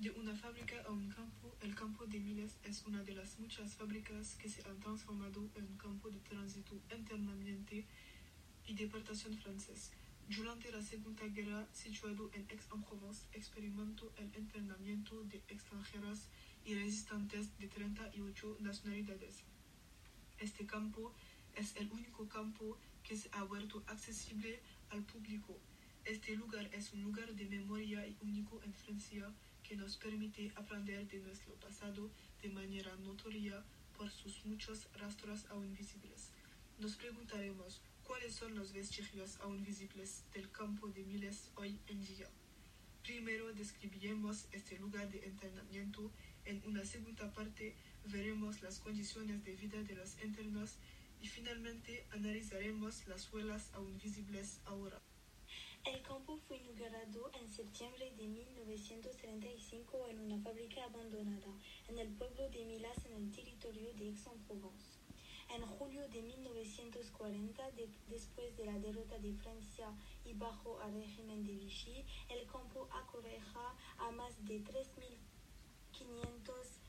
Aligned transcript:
De 0.00 0.10
una 0.12 0.34
fábrica 0.34 0.76
a 0.86 0.90
un 0.92 1.10
campo, 1.10 1.54
el 1.60 1.74
campo 1.74 2.06
de 2.06 2.18
Miles 2.18 2.56
es 2.64 2.86
una 2.86 3.02
de 3.04 3.12
las 3.12 3.38
muchas 3.38 3.74
fábricas 3.74 4.34
que 4.36 4.48
se 4.48 4.66
han 4.66 4.80
transformado 4.80 5.50
en 5.54 5.64
un 5.66 5.76
campo 5.76 6.08
de 6.08 6.18
tránsito 6.20 6.74
internamente 6.90 7.84
y 8.66 8.72
deportación 8.72 9.36
francés. 9.36 9.90
Durante 10.26 10.72
la 10.72 10.80
Segunda 10.80 11.26
Guerra, 11.26 11.68
situado 11.74 12.30
en 12.32 12.46
Aix-en-Provence, 12.48 13.26
experimentó 13.34 14.10
el 14.16 14.34
internamiento 14.38 15.22
de 15.24 15.42
extranjeras 15.48 16.28
y 16.64 16.76
resistentes 16.76 17.58
de 17.58 17.68
38 17.68 18.56
nacionalidades. 18.60 19.44
Este 20.38 20.64
campo 20.64 21.12
es 21.56 21.76
el 21.76 21.92
único 21.92 22.26
campo 22.26 22.78
que 23.02 23.18
se 23.18 23.28
ha 23.32 23.42
vuelto 23.42 23.82
accesible 23.86 24.62
al 24.88 25.02
público. 25.02 25.60
Este 26.10 26.34
lugar 26.34 26.68
es 26.72 26.92
un 26.92 27.04
lugar 27.04 27.32
de 27.36 27.44
memoria 27.44 28.04
y 28.04 28.16
único 28.20 28.60
en 28.64 28.74
Francia 28.74 29.32
que 29.62 29.76
nos 29.76 29.96
permite 29.96 30.50
aprender 30.56 31.06
de 31.06 31.20
nuestro 31.20 31.54
pasado 31.54 32.10
de 32.42 32.48
manera 32.48 32.96
notoria 32.96 33.62
por 33.96 34.10
sus 34.10 34.44
muchos 34.44 34.88
rastros 34.94 35.46
aún 35.50 35.72
visibles. 35.72 36.32
Nos 36.80 36.96
preguntaremos 36.96 37.80
cuáles 38.02 38.34
son 38.34 38.56
los 38.56 38.72
vestigios 38.72 39.38
aún 39.42 39.62
visibles 39.62 40.24
del 40.34 40.50
campo 40.50 40.88
de 40.88 41.04
Miles 41.04 41.52
hoy 41.54 41.78
en 41.86 42.04
día. 42.04 42.28
Primero 43.04 43.54
describiremos 43.54 44.48
este 44.50 44.80
lugar 44.80 45.08
de 45.12 45.24
entrenamiento. 45.24 46.10
En 46.44 46.60
una 46.66 46.84
segunda 46.84 47.32
parte 47.32 47.76
veremos 48.06 48.62
las 48.62 48.80
condiciones 48.80 49.44
de 49.44 49.54
vida 49.54 49.80
de 49.84 49.94
los 49.94 50.20
internos 50.24 50.74
y 51.22 51.28
finalmente 51.28 52.04
analizaremos 52.10 53.06
las 53.06 53.32
huellas 53.32 53.70
aún 53.74 53.96
visibles 53.96 54.58
ahora. 54.64 55.00
El 55.84 56.02
campo 56.02 56.36
fue 56.46 56.58
inaugurado 56.58 57.30
en 57.40 57.48
septiembre 57.48 58.12
de 58.16 58.28
1935 58.28 60.08
en 60.08 60.20
una 60.20 60.38
fábrica 60.42 60.84
abandonada 60.84 61.52
en 61.88 61.98
el 61.98 62.08
pueblo 62.16 62.48
de 62.50 62.64
Milas 62.66 63.04
en 63.06 63.14
el 63.14 63.32
territorio 63.32 63.92
de 63.94 64.08
Aix-en-Provence. 64.08 64.98
En 65.48 65.62
julio 65.66 66.06
de 66.08 66.22
1940, 66.22 67.70
de- 67.72 67.88
después 68.08 68.56
de 68.56 68.66
la 68.66 68.78
derrota 68.78 69.18
de 69.18 69.32
Francia 69.34 69.92
y 70.24 70.34
bajo 70.34 70.80
el 70.82 70.94
régimen 70.94 71.44
de 71.44 71.56
Vichy, 71.56 72.04
el 72.28 72.46
campo 72.46 72.86
acogeja 72.92 73.74
a 73.98 74.10
más 74.12 74.36
de 74.44 74.60
3.500 74.62 75.20
presos, 75.98 76.10
entre 76.28 76.54
los 76.56 76.79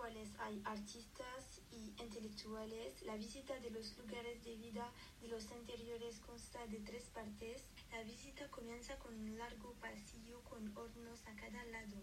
cuales 0.00 0.30
hay 0.38 0.62
artistas 0.64 1.60
y 1.70 1.92
intelectuales. 2.02 3.02
La 3.02 3.16
visita 3.16 3.60
de 3.60 3.70
los 3.70 3.98
lugares 3.98 4.42
de 4.42 4.56
vida 4.56 4.90
de 5.20 5.28
los 5.28 5.44
interiores 5.50 6.20
consta 6.20 6.66
de 6.68 6.78
tres 6.78 7.04
partes. 7.12 7.66
La 7.92 8.02
visita 8.04 8.48
comienza 8.48 8.98
con 8.98 9.12
un 9.14 9.36
largo 9.36 9.74
pasillo 9.74 10.40
con 10.44 10.74
hornos 10.74 11.20
a 11.26 11.36
cada 11.36 11.62
lado. 11.66 11.98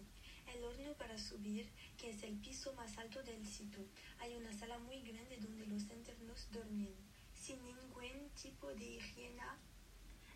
El 0.46 0.62
horno 0.62 0.92
para 0.94 1.18
subir, 1.18 1.68
que 1.96 2.10
es 2.10 2.22
el 2.22 2.36
piso 2.38 2.72
más 2.74 2.96
alto 2.98 3.20
del 3.24 3.44
sitio. 3.44 3.84
Hay 4.20 4.36
una 4.36 4.52
sala 4.52 4.78
muy 4.78 5.02
grande 5.02 5.36
donde 5.40 5.66
los 5.66 5.82
internos 5.90 6.46
dormían, 6.52 6.94
sin 7.34 7.60
ningún 7.64 8.30
tipo 8.40 8.68
de 8.68 8.84
higiene. 8.94 9.42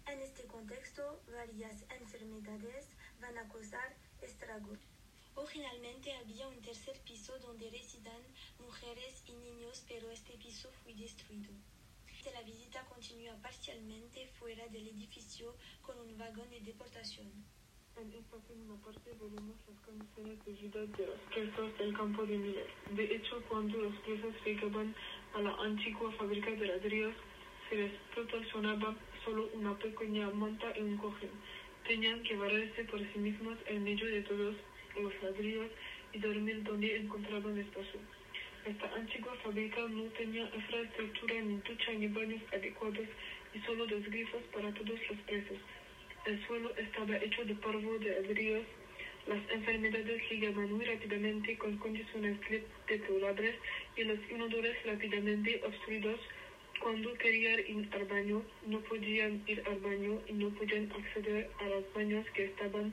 En 0.09 0.21
este 0.21 0.49
contexto, 0.49 1.23
varias 1.31 1.85
enfermedades 2.01 2.89
van 3.21 3.39
a 3.39 3.49
causar 3.49 3.95
estragos. 4.21 4.81
Originalmente 5.35 6.13
había 6.15 6.47
un 6.49 6.61
tercer 6.61 6.99
piso 7.01 7.39
donde 7.39 7.71
residían 7.71 8.23
mujeres 8.59 9.25
y 9.27 9.33
niños, 9.33 9.85
pero 9.89 10.11
este 10.11 10.35
piso 10.35 10.71
fue 10.83 10.95
destruido. 10.95 11.53
La 12.33 12.43
visita 12.43 12.85
continúa 12.87 13.35
parcialmente 13.43 14.29
fuera 14.39 14.67
del 14.69 14.89
edificio 14.89 15.55
con 15.83 15.99
un 15.99 16.17
vagón 16.17 16.49
de 16.51 16.61
deportación. 16.61 17.27
En 17.97 18.13
esta 18.13 18.41
segunda 18.47 18.75
parte 18.85 19.13
veremos 19.21 19.57
las 19.69 19.79
condiciones 19.81 20.45
de 20.45 20.53
vida 20.53 20.81
de 20.87 21.07
los 21.07 21.21
presos 21.31 21.79
del 21.79 21.97
campo 21.97 22.25
de 22.25 22.39
Miles. 22.39 22.67
De 22.91 23.17
hecho, 23.17 23.43
cuando 23.49 23.77
los 23.79 23.95
presos 24.01 24.35
llegaban 24.45 24.95
a 25.35 25.41
la 25.41 25.53
antigua 25.57 26.13
fábrica 26.13 26.51
de 26.53 26.67
ladrillos, 26.67 27.15
se 27.69 27.77
les 27.77 27.93
proporcionaba 28.15 28.97
solo 29.25 29.49
una 29.55 29.77
pequeña 29.79 30.31
manta 30.31 30.73
y 30.79 30.81
un 30.81 30.97
cojín. 30.97 31.31
Tenían 31.87 32.23
que 32.23 32.37
vararse 32.37 32.85
por 32.85 33.01
sí 33.13 33.19
mismos 33.19 33.59
en 33.67 33.85
medio 33.85 34.07
de 34.07 34.23
todos 34.23 34.57
los 35.01 35.13
ladrillos 35.23 35.71
y 36.13 36.19
dormir 36.19 36.63
donde 36.63 36.97
encontraban 36.97 37.59
espacio. 37.59 38.01
Esta 38.65 38.95
antigua 38.95 39.35
fábrica 39.43 39.81
no 39.89 40.05
tenía 40.11 40.49
infraestructura 40.55 41.35
ni 41.41 41.57
ducha 41.57 41.93
ni 41.93 42.07
baños 42.07 42.43
adecuados 42.53 43.09
y 43.55 43.59
solo 43.61 43.87
dos 43.87 44.05
grifos 44.05 44.43
para 44.55 44.73
todos 44.73 45.01
los 45.11 45.19
presos. 45.27 45.59
El 46.27 46.47
suelo 46.47 46.71
estaba 46.77 47.17
hecho 47.17 47.45
de 47.45 47.57
polvo 47.57 47.99
de 47.99 48.21
ladrillos. 48.21 48.65
Las 49.27 49.41
enfermedades 49.51 50.23
llegaban 50.31 50.73
muy 50.73 50.85
rápidamente 50.85 51.59
con 51.59 51.77
condiciones 51.79 52.39
deplorables 52.87 53.57
y 53.97 54.05
los 54.05 54.19
inodores 54.31 54.77
rápidamente 54.85 55.61
obstruidos. 55.67 56.21
Cuando 56.81 57.15
querían 57.15 57.61
ir 57.67 57.89
al 57.93 58.05
baño, 58.05 58.43
no 58.67 58.81
podían 58.81 59.43
ir 59.49 59.63
al 59.67 59.79
baño 59.81 60.21
y 60.29 60.33
no 60.35 60.51
podían 60.51 60.91
acceder 60.93 61.51
a 61.59 61.65
los 61.65 61.93
baños 61.95 62.27
que 62.35 62.45
estaban 62.45 62.93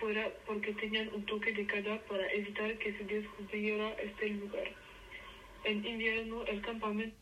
fuera 0.00 0.30
porque 0.46 0.72
tenían 0.74 1.08
un 1.14 1.24
toque 1.26 1.52
de 1.52 1.66
queda 1.66 1.98
para 2.08 2.30
evitar 2.32 2.76
que 2.78 2.92
se 2.96 3.04
descubriera 3.04 3.90
este 3.94 4.28
lugar. 4.30 4.68
En 5.64 5.84
invierno 5.84 6.44
el 6.46 6.60
campamento 6.62 7.16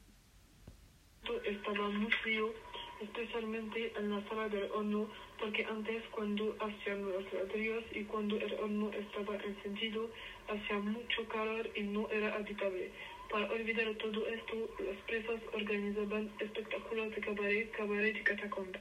estaba 1.44 1.88
muy 1.88 2.10
frío, 2.10 2.52
especialmente 3.00 3.92
en 3.96 4.10
la 4.10 4.28
sala 4.28 4.48
del 4.48 4.70
horno, 4.72 5.08
porque 5.38 5.64
antes 5.64 6.02
cuando 6.10 6.56
hacían 6.60 7.10
los 7.10 7.32
ladrillos 7.32 7.84
y 7.92 8.04
cuando 8.04 8.36
el 8.36 8.52
horno 8.54 8.90
estaba 8.92 9.36
encendido, 9.36 10.10
hacía 10.48 10.78
mucho 10.78 11.26
calor 11.28 11.70
y 11.74 11.82
no 11.82 12.08
era 12.10 12.34
habitable. 12.34 12.90
Para 13.30 13.50
olvidar 13.50 13.94
todo 13.94 14.26
esto, 14.28 14.54
los 14.78 14.96
presos 15.06 15.40
organizaban 15.52 16.30
espectáculos 16.38 17.14
de 17.14 17.20
cabaret, 17.20 17.70
cabaret 17.72 18.16
y 18.16 18.22
catacomba. 18.22 18.80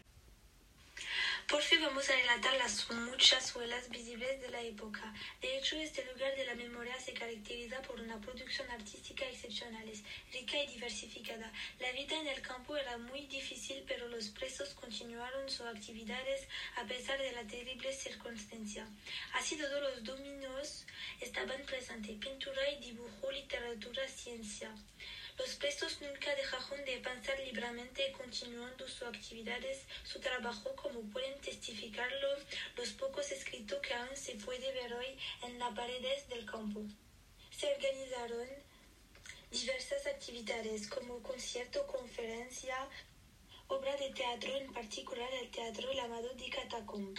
Por 1.47 1.61
fin 1.61 1.81
vamos 1.81 2.09
a 2.09 2.15
relatar 2.15 2.53
las 2.55 2.89
muchas 2.89 3.55
huellas 3.55 3.89
visibles 3.89 4.41
de 4.41 4.49
la 4.49 4.61
época. 4.61 5.13
De 5.41 5.57
hecho, 5.57 5.75
este 5.75 6.03
lugar 6.05 6.35
de 6.35 6.45
la 6.45 6.55
memoria 6.55 6.99
se 6.99 7.13
caracteriza 7.13 7.81
por 7.81 7.99
una 7.99 8.19
producción 8.19 8.69
artística 8.71 9.25
excepcional, 9.25 9.85
rica 10.31 10.57
y 10.57 10.67
diversificada. 10.67 11.51
La 11.79 11.91
vida 11.91 12.15
en 12.19 12.27
el 12.27 12.41
campo 12.41 12.77
era 12.77 12.97
muy 12.97 13.27
difícil, 13.27 13.83
pero 13.87 14.07
los 14.07 14.29
presos 14.29 14.69
continuaron 14.69 15.49
sus 15.49 15.65
actividades 15.65 16.47
a 16.77 16.85
pesar 16.85 17.19
de 17.19 17.33
la 17.33 17.43
terrible 17.45 17.93
circunstancia. 17.93 18.87
Así 19.33 19.57
todos 19.57 19.81
los 19.81 20.03
dominios 20.03 20.85
estaban 21.19 21.61
presentes, 21.65 22.17
pintura 22.17 22.69
y 22.71 22.79
dibujo, 22.79 23.31
literatura, 23.31 24.07
ciencia. 24.07 24.73
Los 25.37 25.55
presos 25.55 25.99
nunca 26.01 26.35
dejaron 26.35 26.85
de 26.85 26.99
pensar 26.99 27.39
libremente 27.39 28.11
continuando 28.11 28.87
sus 28.87 29.03
actividades, 29.03 29.85
su 30.03 30.19
trabajo, 30.19 30.75
como 30.75 31.01
pueden 31.09 31.39
testificarlo 31.41 32.27
los 32.77 32.89
pocos 32.91 33.31
escritos 33.31 33.81
que 33.81 33.93
aún 33.95 34.15
se 34.15 34.35
puede 34.35 34.71
ver 34.73 34.93
hoy 34.93 35.17
en 35.41 35.57
las 35.57 35.73
paredes 35.73 36.29
del 36.29 36.45
campo. 36.45 36.81
Se 37.49 37.73
organizaron 37.73 38.47
diversas 39.49 40.05
actividades 40.05 40.87
como 40.87 41.21
concierto, 41.23 41.87
conferencia, 41.87 42.87
obra 43.73 43.95
de 43.97 44.09
teatro, 44.11 44.55
en 44.55 44.71
particular 44.71 45.29
el 45.41 45.49
teatro 45.49 45.91
llamado 45.93 46.29
de 46.35 46.49
Catacomb. 46.49 47.17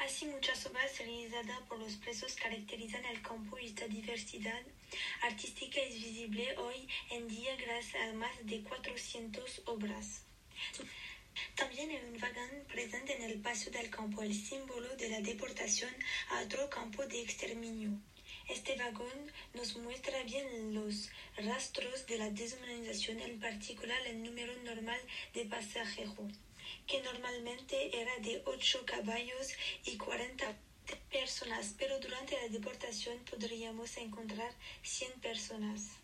Así 0.00 0.26
muchas 0.26 0.66
obras 0.66 0.98
realizadas 0.98 1.60
por 1.68 1.78
los 1.78 1.94
presos 1.96 2.34
caracterizan 2.34 3.04
el 3.04 3.22
campo 3.22 3.58
y 3.58 3.66
esta 3.66 3.86
diversidad 3.86 4.62
artística 5.22 5.80
es 5.80 5.94
visible 5.94 6.56
hoy 6.58 6.88
en 7.10 7.28
día 7.28 7.54
gracias 7.56 8.02
a 8.08 8.12
más 8.12 8.44
de 8.44 8.62
400 8.62 9.62
obras. 9.66 10.24
También 11.54 11.90
hay 11.90 12.02
un 12.12 12.18
vagón 12.18 12.64
presente 12.66 13.14
en 13.14 13.22
el 13.22 13.40
paso 13.40 13.70
del 13.70 13.88
campo, 13.88 14.22
el 14.22 14.34
símbolo 14.34 14.96
de 14.96 15.08
la 15.08 15.20
deportación 15.20 15.94
a 16.30 16.42
otro 16.42 16.68
campo 16.70 17.06
de 17.06 17.20
exterminio. 17.20 18.00
Este 18.48 18.76
vagón 18.76 19.32
nos 19.54 19.76
muestra 19.76 20.22
bien 20.24 20.74
los 20.74 21.08
rastros 21.36 22.06
de 22.06 22.18
la 22.18 22.28
deshumanización, 22.28 23.20
en 23.20 23.40
particular 23.40 23.98
el 24.06 24.22
número 24.22 24.54
normal 24.62 25.00
de 25.32 25.46
pasajeros, 25.46 26.32
que 26.86 27.00
normalmente 27.02 28.00
era 28.00 28.16
de 28.18 28.42
8 28.44 28.84
caballos 28.84 29.48
y 29.84 29.96
40 29.96 30.56
personas, 31.10 31.74
pero 31.78 31.98
durante 32.00 32.36
la 32.36 32.48
deportación 32.48 33.18
podríamos 33.30 33.96
encontrar 33.96 34.52
100 34.82 35.20
personas. 35.20 36.03